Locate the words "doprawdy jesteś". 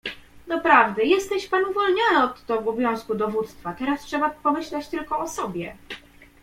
0.47-1.47